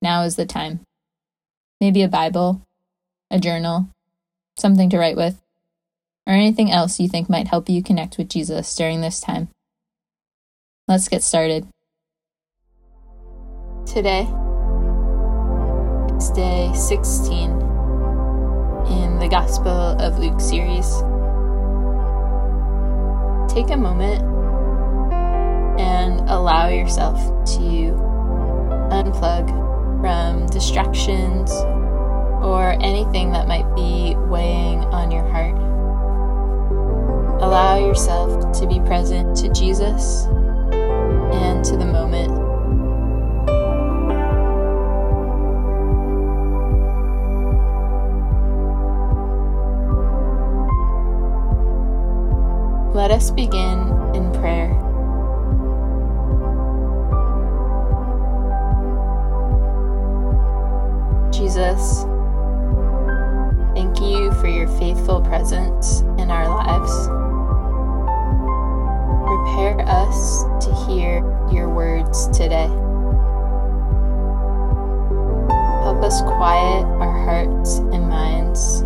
now 0.00 0.22
is 0.22 0.36
the 0.36 0.46
time. 0.46 0.80
Maybe 1.80 2.02
a 2.02 2.08
Bible, 2.08 2.62
a 3.30 3.38
journal, 3.38 3.88
something 4.56 4.90
to 4.90 4.98
write 4.98 5.16
with, 5.16 5.40
or 6.26 6.34
anything 6.34 6.70
else 6.70 7.00
you 7.00 7.08
think 7.08 7.28
might 7.28 7.48
help 7.48 7.68
you 7.68 7.82
connect 7.82 8.18
with 8.18 8.28
Jesus 8.28 8.74
during 8.74 9.00
this 9.00 9.20
time. 9.20 9.48
Let's 10.86 11.08
get 11.08 11.22
started. 11.22 11.66
Today 13.86 14.28
is 16.16 16.30
day 16.30 16.70
16 16.74 17.50
in 18.88 19.18
the 19.18 19.28
Gospel 19.30 19.68
of 19.68 20.18
Luke 20.18 20.40
series. 20.40 21.02
Take 23.52 23.70
a 23.70 23.76
moment 23.76 24.22
and 25.80 26.20
allow 26.28 26.68
yourself 26.68 27.18
to 27.56 27.94
unplug 28.90 29.57
distractions 30.58 31.52
or 32.42 32.76
anything 32.80 33.30
that 33.30 33.46
might 33.46 33.72
be 33.76 34.16
weighing 34.16 34.80
on 34.86 35.08
your 35.12 35.22
heart. 35.30 35.54
Allow 37.40 37.78
yourself 37.78 38.58
to 38.58 38.66
be 38.66 38.80
present 38.80 39.36
to 39.36 39.48
Jesus 39.52 40.24
and 41.32 41.64
to 41.64 41.76
the 41.76 41.86
moment. 41.86 42.34
Let 52.96 53.12
us 53.12 53.30
begin 53.30 53.87
Jesus. 61.78 62.04
Thank 63.74 64.00
you 64.00 64.32
for 64.40 64.48
your 64.48 64.66
faithful 64.78 65.20
presence 65.20 66.00
in 66.18 66.30
our 66.30 66.48
lives. 66.48 66.92
Prepare 69.26 69.80
us 69.88 70.42
to 70.64 70.74
hear 70.86 71.18
your 71.52 71.68
words 71.68 72.26
today. 72.28 72.68
Help 75.84 76.02
us 76.02 76.20
quiet 76.22 76.84
our 76.84 77.24
hearts 77.24 77.78
and 77.78 78.08
minds. 78.08 78.82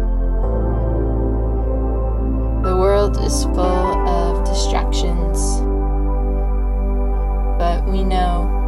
The 2.62 2.76
world 2.76 3.16
is 3.24 3.44
full 3.44 4.08
of 4.08 4.44
distractions, 4.44 5.60
but 7.58 7.84
we 7.90 8.04
know 8.04 8.58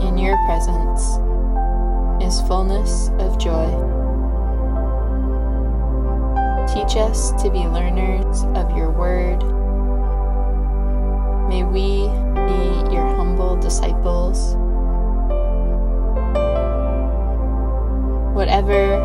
in 0.00 0.16
your 0.16 0.36
presence 0.46 1.18
is 2.22 2.40
fullness 2.42 3.08
of 3.18 3.38
joy. 3.38 3.68
Teach 6.72 6.96
us 6.96 7.32
to 7.42 7.50
be 7.50 7.58
learners 7.66 8.44
of 8.54 8.76
your 8.76 8.90
word. 8.90 9.42
May 11.48 11.64
we 11.64 12.06
be 12.46 12.94
your 12.94 13.04
humble 13.16 13.56
disciples. 13.56 14.54
Whatever 18.34 18.96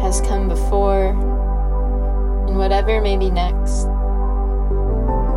has 0.00 0.20
come 0.20 0.48
before 0.48 1.10
and 2.48 2.58
whatever 2.58 3.00
may 3.00 3.16
be 3.16 3.30
next, 3.30 3.86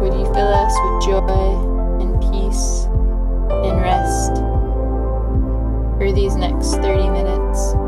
would 0.01 0.13
you 0.13 0.25
fill 0.33 0.51
us 0.51 0.73
with 0.83 1.05
joy 1.05 2.01
and 2.01 2.19
peace 2.21 2.85
and 3.63 3.79
rest? 3.79 4.50
For 6.01 6.11
these 6.11 6.35
next 6.35 6.71
30 6.77 7.11
minutes. 7.11 7.80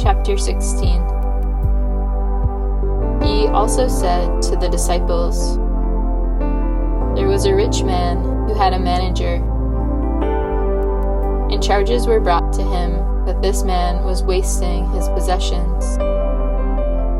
Chapter 0.00 0.38
16. 0.38 1.02
He 3.22 3.46
also 3.48 3.86
said 3.86 4.40
to 4.42 4.56
the 4.56 4.68
disciples, 4.70 5.56
There 7.14 7.28
was 7.28 7.44
a 7.44 7.54
rich 7.54 7.82
man 7.82 8.16
who 8.48 8.54
had 8.54 8.72
a 8.72 8.78
manager, 8.78 9.44
and 11.52 11.62
charges 11.62 12.06
were 12.06 12.20
brought 12.20 12.50
to 12.54 12.62
him 12.62 13.26
that 13.26 13.42
this 13.42 13.62
man 13.62 14.02
was 14.02 14.22
wasting 14.22 14.90
his 14.92 15.06
possessions. 15.10 15.98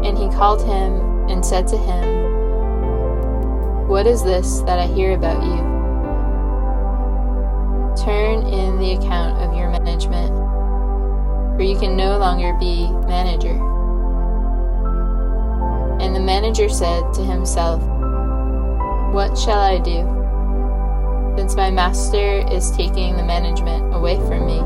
And 0.07 0.17
he 0.17 0.31
called 0.31 0.63
him 0.63 1.29
and 1.29 1.45
said 1.45 1.69
to 1.69 1.77
him, 1.77 3.89
What 3.89 4.07
is 4.07 4.25
this 4.25 4.61
that 4.61 4.79
I 4.79 4.87
hear 4.87 5.13
about 5.13 5.43
you? 5.43 5.59
Turn 8.03 8.47
in 8.47 8.79
the 8.79 8.93
account 8.93 9.39
of 9.43 9.55
your 9.55 9.69
management 9.69 10.40
for 11.61 11.65
you 11.65 11.79
can 11.79 11.95
no 11.95 12.17
longer 12.17 12.55
be 12.55 12.91
manager. 13.07 13.53
And 16.01 16.17
the 16.17 16.21
manager 16.21 16.71
said 16.71 17.13
to 17.13 17.21
himself, 17.23 17.83
What 19.13 19.37
shall 19.37 19.61
I 19.61 19.77
do? 19.77 21.37
Since 21.37 21.57
my 21.57 21.71
master 21.71 22.49
is 22.51 22.71
taking 22.71 23.15
the 23.15 23.23
management 23.23 23.95
away 23.95 24.17
from 24.17 24.47
me, 24.47 24.61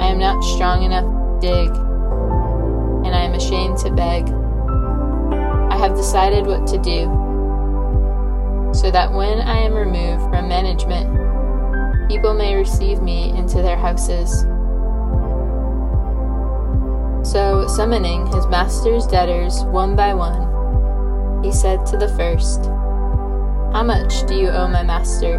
I 0.00 0.06
am 0.06 0.20
not 0.20 0.40
strong 0.54 0.84
enough 0.84 1.02
to 1.02 1.40
dig, 1.40 1.70
and 3.04 3.12
I 3.12 3.22
am 3.22 3.34
ashamed 3.34 3.78
to 3.78 3.90
beg. 3.90 4.30
I 4.30 5.76
have 5.76 5.96
decided 5.96 6.46
what 6.46 6.64
to 6.68 6.78
do, 6.78 7.10
so 8.72 8.88
that 8.92 9.12
when 9.12 9.40
I 9.40 9.58
am 9.58 9.74
removed 9.74 10.22
from 10.30 10.46
management, 10.46 12.08
people 12.08 12.34
may 12.34 12.54
receive 12.54 13.02
me 13.02 13.30
into 13.30 13.56
their 13.62 13.76
houses. 13.76 14.46
So, 17.30 17.64
summoning 17.68 18.26
his 18.26 18.48
master's 18.48 19.06
debtors 19.06 19.62
one 19.62 19.94
by 19.94 20.14
one, 20.14 21.44
he 21.44 21.52
said 21.52 21.86
to 21.86 21.96
the 21.96 22.08
first, 22.16 22.64
How 23.72 23.84
much 23.84 24.26
do 24.26 24.34
you 24.34 24.48
owe 24.48 24.66
my 24.66 24.82
master? 24.82 25.38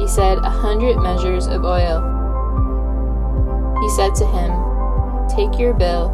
He 0.00 0.08
said, 0.08 0.38
A 0.38 0.50
hundred 0.50 0.96
measures 0.98 1.46
of 1.46 1.64
oil. 1.64 2.02
He 3.80 3.90
said 3.90 4.16
to 4.16 4.26
him, 4.26 4.50
Take 5.28 5.56
your 5.56 5.72
bill 5.72 6.10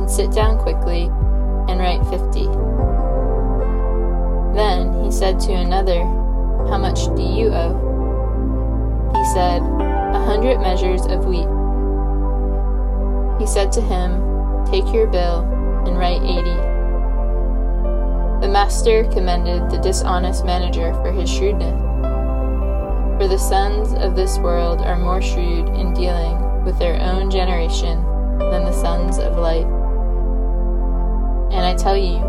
and 0.00 0.10
sit 0.10 0.32
down 0.32 0.58
quickly 0.58 1.04
and 1.68 1.78
write 1.78 2.02
fifty. 2.10 2.46
Then 4.58 5.04
he 5.04 5.12
said 5.12 5.38
to 5.46 5.52
another, 5.52 6.02
How 6.68 6.78
much 6.78 7.06
do 7.14 7.22
you 7.22 7.54
owe? 7.54 9.12
He 9.14 9.24
said, 9.32 9.62
A 9.62 10.24
hundred 10.26 10.58
measures 10.58 11.06
of 11.06 11.24
wheat. 11.26 11.57
He 13.38 13.46
said 13.46 13.70
to 13.72 13.80
him, 13.80 14.22
Take 14.70 14.92
your 14.92 15.06
bill 15.06 15.40
and 15.86 15.96
write 15.96 16.22
eighty. 16.22 16.56
The 18.40 18.52
master 18.52 19.04
commended 19.04 19.70
the 19.70 19.78
dishonest 19.78 20.44
manager 20.44 20.92
for 20.94 21.10
his 21.10 21.30
shrewdness. 21.30 21.80
For 23.18 23.26
the 23.26 23.38
sons 23.38 23.94
of 23.94 24.14
this 24.14 24.38
world 24.38 24.80
are 24.80 24.98
more 24.98 25.20
shrewd 25.20 25.68
in 25.70 25.94
dealing 25.94 26.64
with 26.64 26.78
their 26.78 27.00
own 27.00 27.30
generation 27.30 28.04
than 28.38 28.64
the 28.64 28.72
sons 28.72 29.18
of 29.18 29.38
light. 29.38 29.66
And 31.52 31.64
I 31.64 31.74
tell 31.74 31.96
you, 31.96 32.20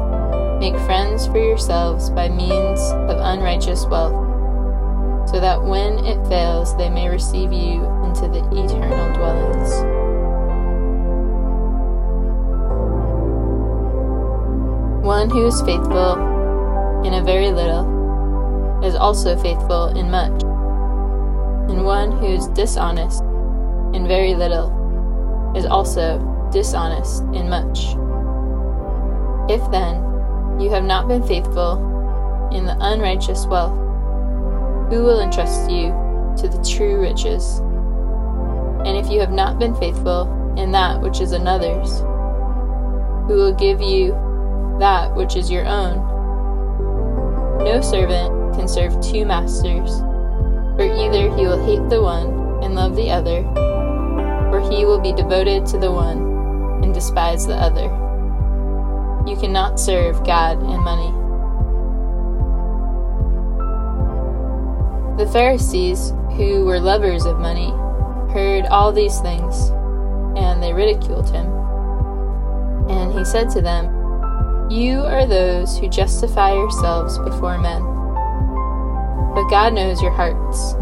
make 0.59 0.79
friends 0.85 1.27
for 1.27 1.37
yourselves 1.37 2.09
by 2.09 2.29
means 2.29 2.79
of 2.79 3.17
unrighteous 3.19 3.85
wealth, 3.85 5.29
so 5.29 5.39
that 5.39 5.61
when 5.63 6.03
it 6.05 6.25
fails, 6.27 6.75
they 6.77 6.89
may 6.89 7.07
receive 7.07 7.51
you 7.51 7.83
into 8.03 8.27
the 8.27 8.43
eternal 8.51 9.13
dwellings. 9.13 10.08
One 15.29 15.37
who 15.37 15.47
is 15.47 15.61
faithful 15.61 17.03
in 17.05 17.13
a 17.13 17.23
very 17.23 17.51
little 17.51 18.81
is 18.83 18.95
also 18.95 19.37
faithful 19.37 19.87
in 19.89 20.09
much, 20.09 20.41
and 21.69 21.85
one 21.85 22.11
who 22.11 22.25
is 22.25 22.47
dishonest 22.47 23.21
in 23.93 24.07
very 24.07 24.33
little 24.33 25.53
is 25.55 25.65
also 25.67 26.17
dishonest 26.51 27.21
in 27.25 27.47
much. 27.47 27.89
If 29.51 29.61
then 29.69 30.01
you 30.59 30.71
have 30.71 30.83
not 30.83 31.07
been 31.07 31.21
faithful 31.21 32.49
in 32.51 32.65
the 32.65 32.77
unrighteous 32.79 33.45
wealth, 33.45 33.77
who 34.89 35.03
will 35.03 35.19
entrust 35.19 35.69
you 35.69 35.89
to 36.37 36.47
the 36.47 36.63
true 36.67 36.99
riches? 36.99 37.59
And 38.83 38.97
if 38.97 39.11
you 39.11 39.19
have 39.19 39.31
not 39.31 39.59
been 39.59 39.75
faithful 39.75 40.55
in 40.57 40.71
that 40.71 40.99
which 41.01 41.21
is 41.21 41.33
another's, 41.33 41.99
who 43.29 43.35
will 43.35 43.53
give 43.53 43.79
you 43.79 44.15
that 44.79 45.15
which 45.15 45.35
is 45.35 45.51
your 45.51 45.65
own? 45.65 45.97
No 47.63 47.81
servant 47.81 48.55
can 48.55 48.67
serve 48.67 48.99
two 49.01 49.25
masters, 49.25 49.99
for 50.75 50.83
either 50.83 51.35
he 51.35 51.45
will 51.45 51.63
hate 51.65 51.89
the 51.89 52.01
one 52.01 52.63
and 52.63 52.75
love 52.75 52.95
the 52.95 53.11
other, 53.11 53.43
or 54.49 54.61
he 54.71 54.85
will 54.85 54.99
be 54.99 55.13
devoted 55.13 55.65
to 55.67 55.77
the 55.77 55.91
one 55.91 56.81
and 56.83 56.93
despise 56.93 57.45
the 57.45 57.55
other. 57.55 57.85
You 59.29 59.35
cannot 59.37 59.79
serve 59.79 60.25
God 60.25 60.61
and 60.61 60.83
money. 60.83 61.11
The 65.21 65.29
Pharisees, 65.31 66.11
who 66.37 66.63
were 66.63 66.79
lovers 66.79 67.25
of 67.25 67.39
money, 67.39 67.71
heard 68.31 68.65
all 68.67 68.93
these 68.93 69.19
things, 69.19 69.69
and 70.37 70.63
they 70.63 70.71
ridiculed 70.71 71.29
him. 71.29 71.47
And 72.89 73.11
he 73.11 73.25
said 73.25 73.49
to 73.51 73.61
them, 73.61 73.98
You 74.69 74.99
are 74.99 75.25
those 75.25 75.79
who 75.79 75.89
justify 75.89 76.53
yourselves 76.53 77.17
before 77.17 77.57
men, 77.57 77.81
but 79.33 79.49
God 79.49 79.73
knows 79.73 79.99
your 79.99 80.11
hearts. 80.11 80.73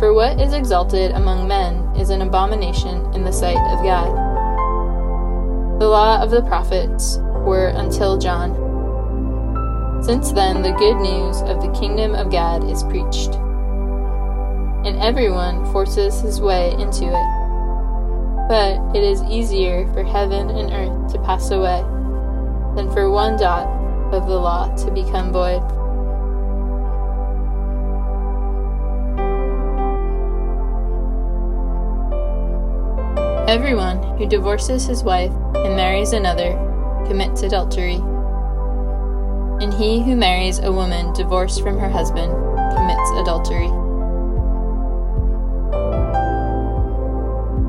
For 0.00 0.12
what 0.12 0.40
is 0.40 0.52
exalted 0.52 1.12
among 1.12 1.46
men 1.46 1.94
is 1.94 2.10
an 2.10 2.22
abomination 2.22 3.14
in 3.14 3.22
the 3.22 3.30
sight 3.30 3.56
of 3.70 3.84
God. 3.84 4.10
The 5.78 5.86
law 5.86 6.20
of 6.20 6.32
the 6.32 6.42
prophets 6.42 7.18
were 7.46 7.68
until 7.68 8.18
John. 8.18 8.50
Since 10.02 10.32
then, 10.32 10.62
the 10.62 10.72
good 10.72 10.96
news 10.96 11.42
of 11.42 11.62
the 11.62 11.72
kingdom 11.78 12.16
of 12.16 12.32
God 12.32 12.68
is 12.68 12.82
preached 12.82 13.34
and 14.84 14.98
everyone 14.98 15.64
forces 15.72 16.20
his 16.20 16.40
way 16.40 16.72
into 16.80 17.04
it. 17.04 18.48
But 18.48 18.96
it 18.96 19.04
is 19.04 19.22
easier 19.22 19.86
for 19.92 20.02
heaven 20.02 20.50
and 20.50 20.72
earth 20.72 21.12
to 21.12 21.22
pass 21.22 21.52
away 21.52 21.84
than 22.76 22.92
for 22.92 23.10
one 23.10 23.36
dot 23.36 23.66
of 24.12 24.26
the 24.28 24.38
law 24.38 24.72
to 24.76 24.90
become 24.92 25.32
void. 25.32 25.62
Everyone 33.48 34.02
who 34.18 34.26
divorces 34.26 34.84
his 34.86 35.02
wife 35.02 35.32
and 35.54 35.74
marries 35.76 36.12
another 36.12 36.52
commits 37.06 37.42
adultery. 37.42 37.94
And 39.62 39.72
he 39.72 40.02
who 40.02 40.14
marries 40.14 40.58
a 40.58 40.70
woman 40.70 41.12
divorced 41.14 41.62
from 41.62 41.78
her 41.78 41.88
husband 41.88 42.32
commits 42.74 43.10
adultery. 43.16 43.68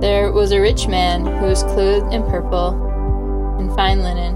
There 0.02 0.32
was 0.32 0.52
a 0.52 0.60
rich 0.60 0.88
man 0.88 1.26
who 1.26 1.46
was 1.46 1.64
clothed 1.64 2.14
in 2.14 2.24
purple 2.24 2.70
and 3.58 3.74
fine 3.74 4.02
linen, 4.02 4.36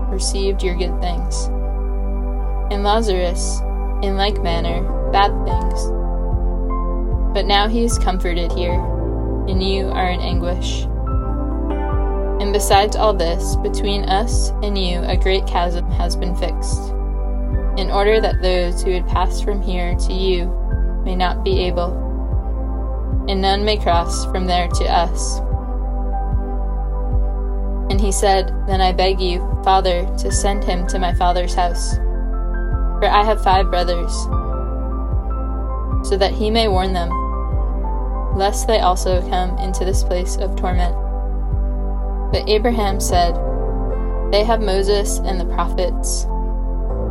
received 0.11 0.61
your 0.61 0.75
good 0.75 0.99
things, 1.01 1.45
and 2.71 2.83
Lazarus, 2.83 3.61
in 4.03 4.17
like 4.17 4.41
manner, 4.43 4.83
bad 5.11 5.31
things. 5.45 5.85
But 7.33 7.45
now 7.45 7.67
he 7.67 7.83
is 7.83 7.97
comforted 7.97 8.51
here, 8.51 8.79
and 9.47 9.63
you 9.63 9.87
are 9.87 10.11
in 10.11 10.19
anguish. 10.19 10.83
And 12.41 12.51
besides 12.51 12.95
all 12.95 13.13
this, 13.13 13.55
between 13.57 14.03
us 14.05 14.49
and 14.63 14.77
you 14.77 14.99
a 15.01 15.15
great 15.15 15.47
chasm 15.47 15.89
has 15.91 16.15
been 16.15 16.35
fixed 16.35 16.91
in 17.77 17.89
order 17.89 18.19
that 18.19 18.41
those 18.41 18.83
who 18.83 18.91
would 18.91 19.07
pass 19.07 19.39
from 19.41 19.61
here 19.61 19.95
to 19.95 20.13
you 20.13 20.45
may 21.05 21.15
not 21.15 21.43
be 21.43 21.61
able, 21.61 21.93
and 23.29 23.41
none 23.41 23.63
may 23.63 23.77
cross 23.77 24.25
from 24.25 24.45
there 24.45 24.67
to 24.67 24.83
us. 24.85 25.39
He 28.01 28.11
said, 28.11 28.51
Then 28.65 28.81
I 28.81 28.93
beg 28.93 29.21
you, 29.21 29.39
Father, 29.63 30.09
to 30.17 30.31
send 30.31 30.63
him 30.63 30.87
to 30.87 30.97
my 30.97 31.13
father's 31.13 31.53
house, 31.53 31.97
for 31.97 33.05
I 33.05 33.23
have 33.23 33.43
five 33.43 33.69
brothers, 33.69 34.11
so 36.09 36.17
that 36.17 36.33
he 36.33 36.49
may 36.49 36.67
warn 36.67 36.93
them, 36.93 37.11
lest 38.35 38.65
they 38.65 38.79
also 38.79 39.21
come 39.29 39.55
into 39.59 39.85
this 39.85 40.03
place 40.03 40.35
of 40.37 40.55
torment. 40.55 40.95
But 42.31 42.49
Abraham 42.49 42.99
said, 42.99 43.35
They 44.31 44.43
have 44.45 44.61
Moses 44.61 45.19
and 45.19 45.39
the 45.39 45.53
prophets 45.53 46.25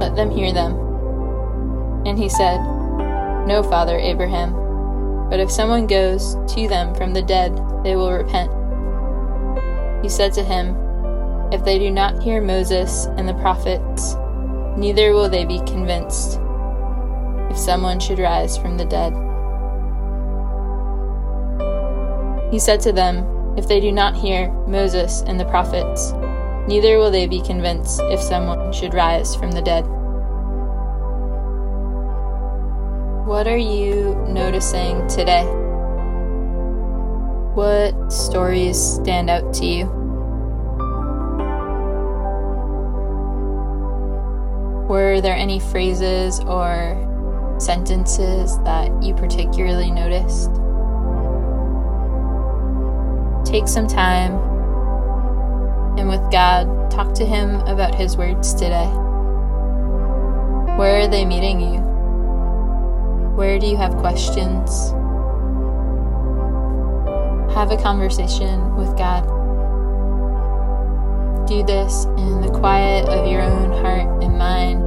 let 0.00 0.16
them 0.16 0.28
hear 0.28 0.52
them. 0.52 0.74
And 2.04 2.18
he 2.18 2.28
said, 2.28 2.58
No, 3.46 3.62
Father 3.62 3.96
Abraham, 3.96 5.28
but 5.30 5.38
if 5.38 5.52
someone 5.52 5.86
goes 5.86 6.34
to 6.52 6.66
them 6.66 6.96
from 6.96 7.12
the 7.12 7.22
dead, 7.22 7.54
they 7.84 7.94
will 7.94 8.10
repent. 8.10 8.50
He 10.02 10.08
said 10.08 10.32
to 10.34 10.42
him, 10.42 10.76
If 11.52 11.64
they 11.64 11.78
do 11.78 11.90
not 11.90 12.22
hear 12.22 12.40
Moses 12.40 13.06
and 13.16 13.28
the 13.28 13.34
prophets, 13.34 14.14
neither 14.76 15.12
will 15.12 15.28
they 15.28 15.44
be 15.44 15.60
convinced 15.66 16.40
if 17.50 17.58
someone 17.58 18.00
should 18.00 18.18
rise 18.18 18.56
from 18.56 18.76
the 18.78 18.84
dead. 18.84 19.12
He 22.50 22.58
said 22.58 22.80
to 22.80 22.92
them, 22.92 23.56
If 23.58 23.68
they 23.68 23.80
do 23.80 23.92
not 23.92 24.16
hear 24.16 24.50
Moses 24.66 25.22
and 25.26 25.38
the 25.38 25.44
prophets, 25.44 26.12
neither 26.66 26.98
will 26.98 27.10
they 27.10 27.26
be 27.26 27.42
convinced 27.42 28.00
if 28.04 28.20
someone 28.20 28.72
should 28.72 28.94
rise 28.94 29.34
from 29.34 29.52
the 29.52 29.62
dead. 29.62 29.82
What 33.26 33.46
are 33.46 33.56
you 33.56 34.14
noticing 34.28 35.06
today? 35.08 35.59
What 37.54 38.12
stories 38.12 38.80
stand 38.80 39.28
out 39.28 39.52
to 39.54 39.66
you? 39.66 39.86
Were 44.88 45.20
there 45.20 45.34
any 45.34 45.58
phrases 45.58 46.38
or 46.40 46.94
sentences 47.58 48.56
that 48.60 49.02
you 49.02 49.14
particularly 49.14 49.90
noticed? 49.90 50.52
Take 53.44 53.66
some 53.66 53.88
time 53.88 54.34
and 55.98 56.08
with 56.08 56.22
God, 56.30 56.88
talk 56.88 57.14
to 57.14 57.26
Him 57.26 57.56
about 57.62 57.96
His 57.96 58.16
words 58.16 58.54
today. 58.54 58.86
Where 60.78 61.00
are 61.00 61.08
they 61.08 61.24
meeting 61.24 61.60
you? 61.60 61.80
Where 63.34 63.58
do 63.58 63.66
you 63.66 63.76
have 63.76 63.96
questions? 63.96 64.92
Have 67.60 67.72
a 67.72 67.76
conversation 67.76 68.74
with 68.74 68.96
God. 68.96 69.22
Do 71.46 71.62
this 71.62 72.06
in 72.16 72.40
the 72.40 72.48
quiet 72.48 73.06
of 73.06 73.30
your 73.30 73.42
own 73.42 73.70
heart 73.70 74.22
and 74.22 74.38
mind, 74.38 74.82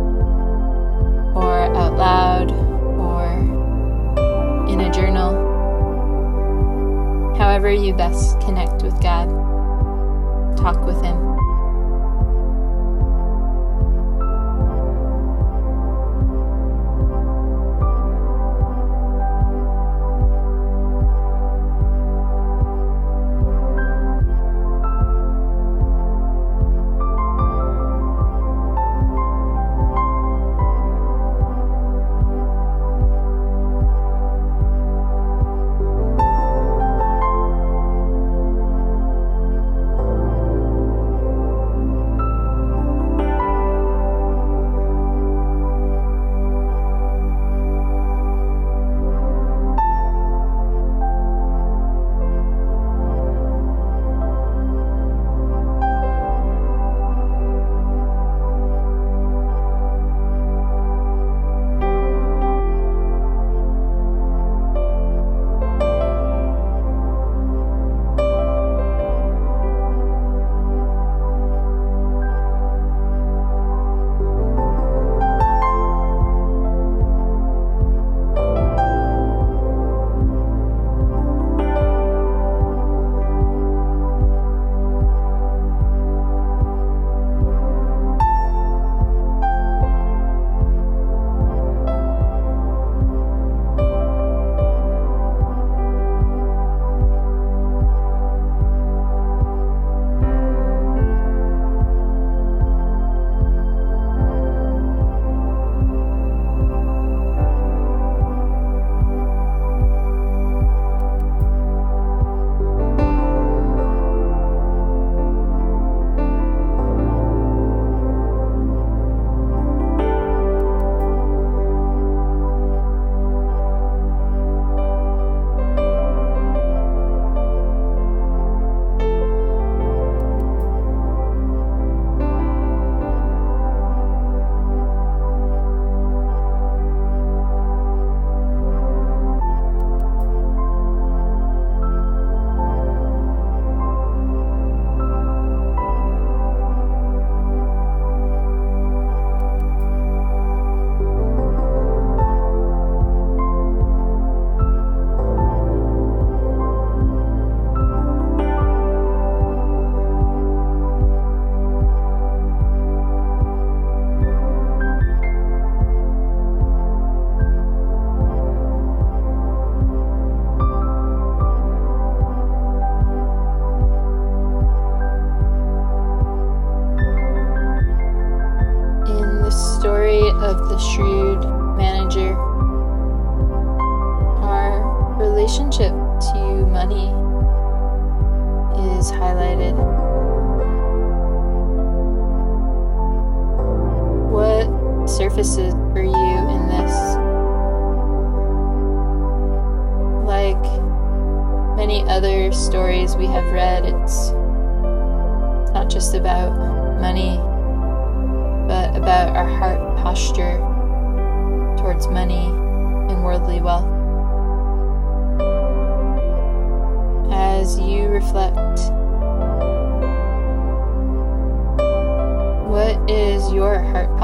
or 1.37 1.65
out 1.77 1.95
loud, 1.99 2.51
or 2.97 3.31
in 4.67 4.81
a 4.81 4.91
journal. 4.91 5.35
However, 7.37 7.71
you 7.71 7.93
best 7.93 8.39
connect 8.39 8.81
with 8.81 8.99
God, 9.03 9.29
talk 10.57 10.83
with 10.83 10.99
Him. 11.03 11.32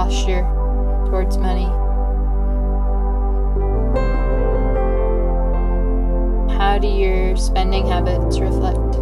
Posture 0.10 0.42
towards 1.08 1.38
money? 1.38 1.70
How 6.58 6.80
do 6.80 6.88
your 6.88 7.38
spending 7.38 7.86
habits 7.86 8.39
reflect 8.39 8.94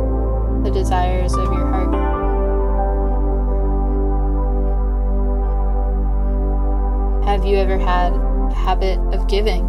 the 0.66 0.72
desires 0.74 1.34
of 1.34 1.46
your 1.46 1.66
heart? 1.66 1.94
Have 7.24 7.46
you 7.46 7.56
ever 7.56 7.78
had 7.78 8.12
a 8.12 8.54
habit 8.54 9.00
of 9.14 9.30
giving? 9.30 9.66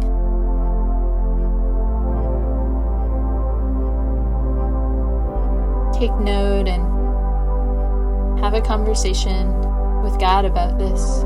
Take 5.93 6.13
note 6.19 6.67
and 6.67 6.83
have 8.41 8.53
a 8.53 8.61
conversation 8.61 9.47
with 10.03 10.19
God 10.19 10.45
about 10.45 10.77
this. 10.77 11.23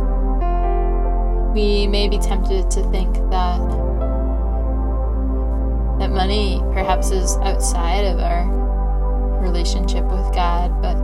We 1.53 1.87
may 1.87 2.07
be 2.09 2.17
tempted 2.17 2.71
to 2.71 2.83
think 2.91 3.13
that 3.29 3.59
that 5.99 6.11
money 6.11 6.59
perhaps 6.73 7.11
is 7.11 7.37
outside 7.37 8.05
of 8.05 8.19
our 8.19 8.47
relationship 9.41 10.03
with 10.05 10.33
God, 10.33 10.81
but 10.81 10.95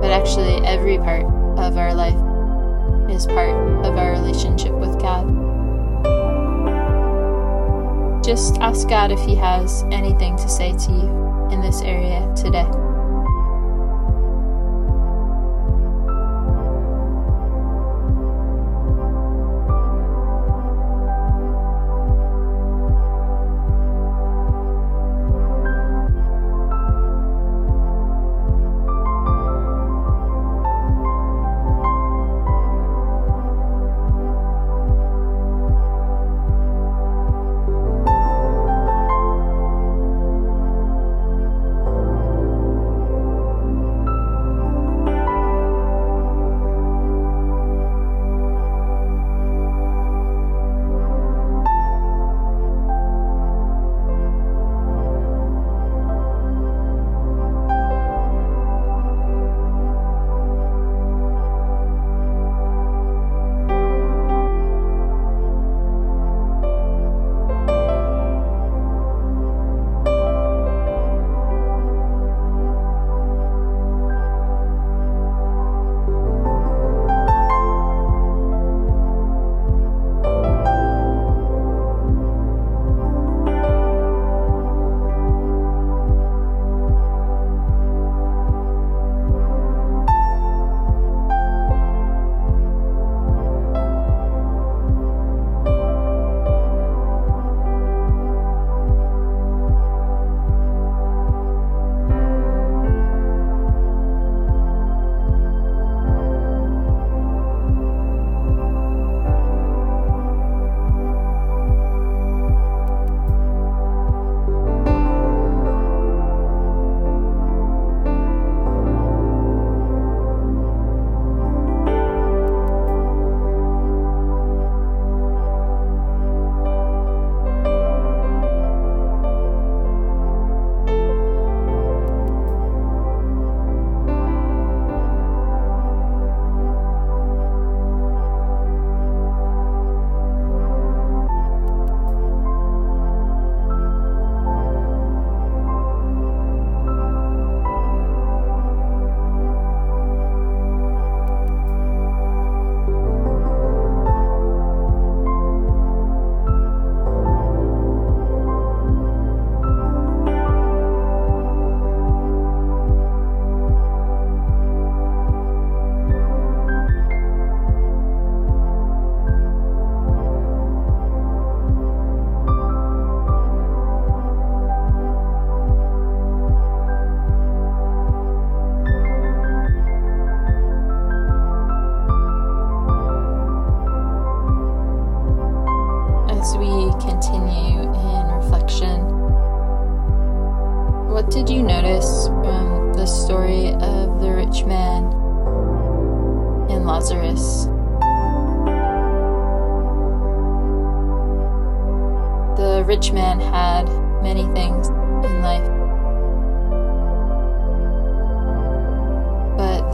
but 0.00 0.10
actually 0.10 0.64
every 0.66 0.96
part 0.98 1.24
of 1.58 1.76
our 1.76 1.94
life 1.94 2.16
is 3.10 3.26
part 3.26 3.54
of 3.84 3.96
our 3.96 4.12
relationship 4.12 4.72
with 4.72 4.98
God. 5.00 5.26
Just 8.24 8.56
ask 8.58 8.88
God 8.88 9.12
if 9.12 9.20
He 9.20 9.34
has 9.34 9.84
anything 9.90 10.36
to 10.36 10.48
say 10.48 10.72
to 10.72 10.90
you 10.92 11.48
in 11.50 11.60
this 11.60 11.82
area 11.82 12.32
today. 12.34 12.68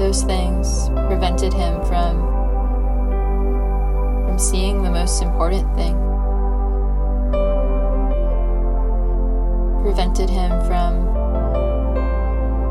Those 0.06 0.22
things 0.22 0.88
prevented 1.08 1.52
him 1.52 1.84
from 1.84 2.14
from 4.24 4.38
seeing 4.38 4.84
the 4.84 4.90
most 4.90 5.20
important 5.20 5.66
thing. 5.74 5.96
Prevented 9.82 10.30
him 10.30 10.50
from 10.68 10.92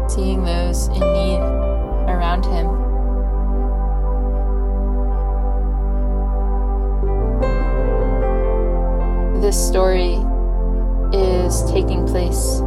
seeing 0.08 0.46
those 0.46 0.88
in 0.88 1.02
need 1.02 1.42
around 2.08 2.46
him. 2.46 2.84
this 9.42 9.68
story 9.68 10.16
is 11.14 11.62
taking 11.70 12.08
place 12.08 12.62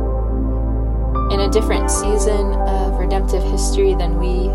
in 1.32 1.40
a 1.40 1.48
different 1.50 1.90
season 1.90 2.52
of 2.52 2.87
redemptive 3.08 3.42
history 3.42 3.94
than 3.94 4.18
we 4.18 4.50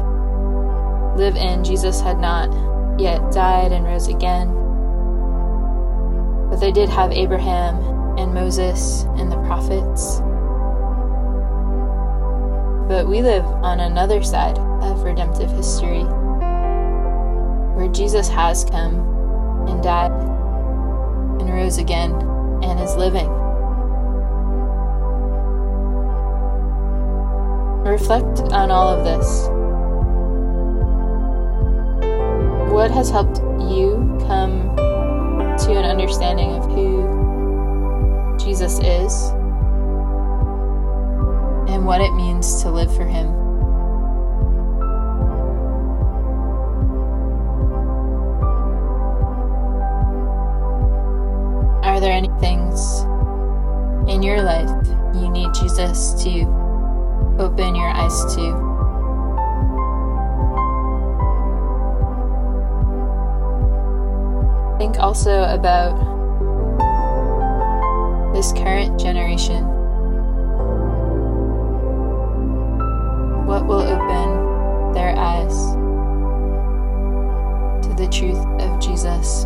live 1.20 1.36
in. 1.36 1.64
Jesus 1.64 2.00
had 2.02 2.20
not 2.20 2.52
yet 3.02 3.32
died 3.32 3.72
and 3.72 3.84
rose 3.84 4.08
again. 4.08 4.48
But 6.52 6.58
they 6.58 6.72
did 6.72 6.88
have 6.88 7.12
Abraham 7.12 7.78
and 8.20 8.32
Moses 8.32 9.06
and 9.18 9.32
the 9.32 9.42
prophets. 9.48 10.20
But 12.88 13.08
we 13.08 13.24
live 13.24 13.44
on 13.44 13.80
another 13.80 14.22
side 14.22 14.60
of 14.60 15.02
redemptive 15.02 15.50
history 15.50 16.04
where 17.74 17.88
Jesus 17.92 18.28
has 18.30 18.66
come 18.66 19.68
and 19.68 19.82
died 19.82 20.12
and 21.42 21.50
rose 21.50 21.80
again 21.80 22.12
and 22.62 22.80
is 22.80 22.96
living. 22.96 23.43
Reflect 27.84 28.40
on 28.54 28.72
all 28.72 28.88
of 28.88 29.04
this. 29.04 29.50
What 32.74 32.92
has 32.92 33.10
helped 33.10 33.40
you 33.70 34.18
come 34.26 34.74
to 34.76 35.72
an 35.74 35.86
understanding 35.86 36.52
of 36.52 36.66
who 36.72 38.38
Jesus 38.40 38.80
is 38.80 39.30
and 41.70 41.86
what 41.86 42.00
it 42.00 42.14
means 42.14 42.64
to 42.64 42.72
live 42.72 42.96
for 42.96 43.06
Him? 43.06 43.28
Are 51.84 52.00
there 52.00 52.14
any 52.14 52.30
things 52.40 53.02
in 54.10 54.24
your 54.24 54.42
life 54.42 54.72
you 55.14 55.30
need 55.30 55.54
Jesus 55.54 56.14
to 56.24 56.63
open 57.40 57.76
your 57.76 57.90
eyes 57.90 58.36
to? 58.36 58.74
Think 64.78 65.00
also 65.00 65.44
about 65.44 65.94
this 68.34 68.52
current 68.52 69.00
generation. 69.00 69.64
What 73.46 73.66
will 73.68 73.82
open 73.82 74.94
their 74.94 75.16
eyes 75.18 75.74
to 77.86 77.94
the 77.96 78.08
truth 78.08 78.46
of 78.62 78.80
Jesus? 78.80 79.46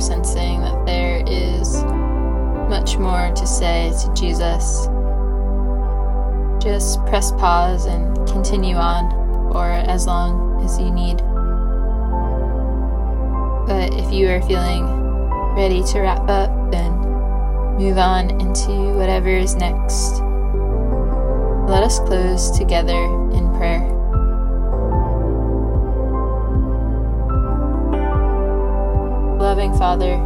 Sensing 0.00 0.60
that 0.60 0.86
there 0.86 1.22
is 1.26 1.82
much 2.68 2.96
more 2.96 3.32
to 3.34 3.46
say 3.46 3.92
to 4.02 4.14
Jesus, 4.14 4.86
just 6.62 7.04
press 7.06 7.32
pause 7.32 7.86
and 7.86 8.16
continue 8.28 8.76
on 8.76 9.52
for 9.52 9.66
as 9.66 10.06
long 10.06 10.62
as 10.64 10.78
you 10.78 10.90
need. 10.90 11.18
But 13.66 13.92
if 13.94 14.12
you 14.12 14.28
are 14.28 14.42
feeling 14.42 14.84
ready 15.54 15.82
to 15.92 16.00
wrap 16.00 16.28
up, 16.28 16.70
then 16.70 16.92
move 17.76 17.98
on 17.98 18.30
into 18.40 18.94
whatever 18.94 19.28
is 19.28 19.54
next. 19.56 20.20
Let 21.68 21.82
us 21.82 21.98
close 22.00 22.50
together 22.56 23.04
in 23.32 23.52
prayer. 23.56 23.99
Father, 29.80 30.16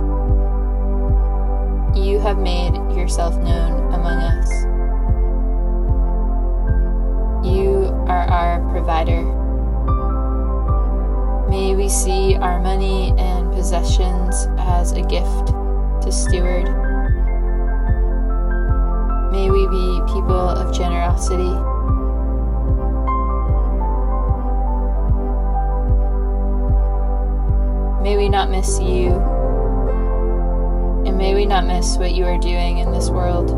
you 1.95 2.19
have 2.19 2.39
made 2.39 2.75
yourself 2.93 3.37
known 3.37 3.95
among 3.95 4.19
us. 4.19 4.51
You 7.47 7.87
are 8.09 8.27
our 8.29 8.69
provider. 8.73 9.23
May 11.49 11.77
we 11.77 11.89
see 11.89 12.35
our 12.35 12.61
money 12.61 13.15
and 13.17 13.53
possessions 13.53 14.49
as 14.59 14.91
a 14.91 15.03
gift 15.03 15.47
to 16.03 16.11
steward. 16.11 16.65
May 19.31 19.51
we 19.51 19.69
be 19.69 20.01
people 20.13 20.35
of 20.35 20.75
generosity. 20.77 21.55
May 28.03 28.17
we 28.17 28.29
not 28.29 28.51
miss 28.51 28.81
you, 28.81 29.34
and 31.15 31.19
may 31.21 31.33
we 31.33 31.47
not 31.47 31.65
miss 31.65 31.97
what 31.97 32.13
you 32.13 32.25
are 32.25 32.39
doing 32.39 32.79
in 32.79 32.91
this 32.91 33.09
world. 33.09 33.51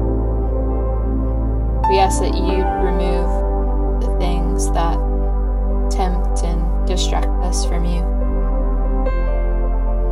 We 1.89 1.99
ask 1.99 2.21
that 2.21 2.35
you 2.35 2.63
remove 2.85 4.03
the 4.03 4.15
things 4.19 4.71
that 4.73 4.99
tempt 5.91 6.43
and 6.45 6.87
distract 6.87 7.29
us 7.45 7.65
from 7.65 7.87
you. 7.87 8.05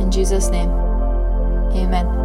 In 0.01 0.09
Jesus' 0.09 0.49
name, 0.49 0.71
amen. 1.71 2.24